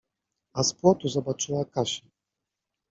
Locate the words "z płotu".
0.63-1.09